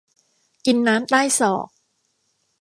[0.65, 1.67] กินน้ำใต้ศอก